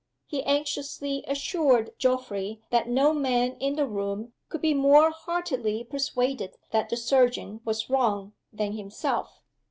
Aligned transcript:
He 0.25 0.41
anxiously 0.45 1.23
assured 1.27 1.91
Geoffrey 1.99 2.59
that 2.71 2.89
no 2.89 3.13
man 3.13 3.55
in 3.59 3.75
the 3.75 3.85
room 3.85 4.33
could 4.49 4.59
be 4.59 4.73
more 4.73 5.11
heartily 5.11 5.83
persuaded 5.83 6.57
that 6.71 6.89
the 6.89 6.97
surgeon 6.97 7.61
was 7.65 7.87
wrong 7.87 8.33
than 8.51 8.71
himself. 8.73 9.43